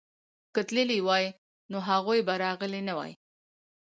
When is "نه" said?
2.87-2.93